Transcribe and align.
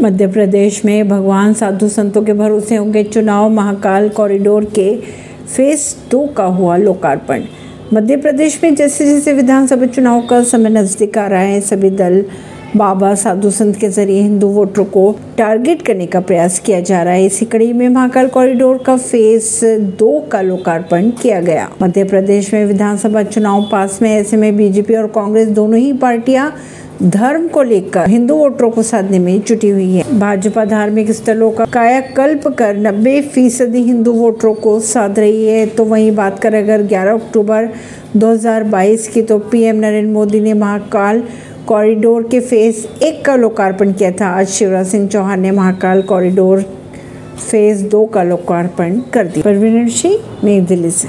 मध्य 0.00 0.26
प्रदेश 0.26 0.84
में 0.84 1.08
भगवान 1.08 1.52
साधु 1.54 1.88
संतों 1.88 2.22
के 2.22 2.32
भरोसे 2.32 2.76
होंगे। 2.76 3.02
चुनाव 3.04 3.48
महाकाल 3.50 4.08
कॉरिडोर 4.08 4.64
के 4.74 4.96
फ़ेज़ 5.46 5.84
टू 6.10 6.26
का 6.26 6.44
हुआ 6.46 6.76
लोकार्पण। 6.76 7.42
मध्य 7.94 8.16
प्रदेश 8.16 8.58
में 8.64 8.74
जैसे 8.74 9.06
जैसे 9.06 9.32
विधानसभा 9.32 9.86
चुनाव 9.86 10.20
का 10.26 10.42
समय 10.42 10.70
नज़दीक 10.70 11.18
आ 11.18 11.26
रहा 11.26 11.40
है, 11.40 11.60
सभी 11.60 11.90
दल 11.90 12.24
बाबा 12.76 13.14
साधु 13.14 13.50
संत 13.50 13.76
के 13.76 13.88
ज़रिए 13.88 14.20
हिंदू 14.22 14.48
वोटरों 14.48 14.84
को 14.84 15.10
टारगेट 15.38 15.82
करने 15.82 16.06
का 16.06 16.20
प्रयास 16.20 16.58
किया 16.58 16.80
जा 16.80 17.02
रहा 17.02 17.12
है। 17.14 17.26
इसी 17.26 17.46
कड़ी 17.46 17.72
में 17.72 17.88
महाकाल 17.88 18.28
कॉरिडोर 18.28 18.78
का 18.78 18.96
फ़ेज़ 18.96 19.64
दो 19.98 20.18
का 20.32 20.40
लोकार्पण 20.42 21.10
किया 21.22 21.40
गया। 21.40 21.68
मध्य 21.82 22.04
प्रदेश 22.04 22.54
में 22.54 22.64
विधानसभा 22.66 23.22
चुनाव 23.22 23.68
पास 23.72 23.98
में, 24.02 24.10
ऐसे 24.10 24.36
में 24.36 24.56
बीजेपी 24.56 24.94
और 24.94 25.06
कांग्रेस 25.06 25.48
दोनों 25.48 25.78
ही 25.78 25.92
पार्टियाँ 25.92 26.52
धर्म 27.02 27.48
को 27.48 27.62
लेकर 27.62 28.08
हिंदू 28.08 28.34
वोटरों 28.34 28.70
को 28.70 28.82
साधने 28.82 29.18
में 29.18 29.40
जुटी 29.40 29.68
हुई 29.68 29.90
है। 29.92 30.18
भाजपा 30.18 30.64
धार्मिक 30.64 31.10
स्थलों 31.10 31.50
का 31.50 31.64
कायाकल्प 31.64 32.46
कर 32.48 32.76
90 32.76 33.20
फ़ीसदी 33.22 33.82
हिंदू 33.82 34.12
वोटरों 34.12 34.54
को 34.54 34.80
साध 34.80 35.18
रही 35.18 35.44
है। 35.46 35.66
तो 35.66 35.84
वहीं 35.84 36.14
बात 36.16 36.38
करें 36.38 36.62
अगर 36.62 36.82
11 36.82 37.12
अक्टूबर 37.12 37.68
2022 38.16 39.08
की 39.08 39.22
तो 39.22 39.38
पीएम 39.38 39.76
नरेंद्र 39.76 40.12
मोदी 40.12 40.40
ने 40.40 40.54
महाकाल 40.54 41.22
कॉरिडोर 41.66 42.22
के 42.22 42.40
फ़ेज़ 42.40 43.04
एक 43.04 43.24
का 43.24 43.36
लोकार्पण 43.36 43.92
किया 43.92 44.10
था। 44.10 44.26
आज 44.26 44.46
शिवराज 44.46 44.86
सिंह 44.86 45.08
चौहान 45.08 45.40
ने 45.40 45.50
महाकाल 45.50 46.02
कॉरिडोर 46.02 46.62
फ़ेज़ 47.50 47.84
दो 47.84 48.04
का 48.06 48.22
लोकार्पण 48.22 49.00
कर 49.14 49.26
दिया। 49.26 49.42
परवीन 49.44 49.88
सिंह, 49.88 50.18
नई 50.44 50.60
दिल्ली 50.60 50.90
से। 50.90 51.04